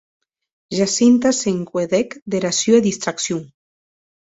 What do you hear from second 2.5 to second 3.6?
sua distraccion.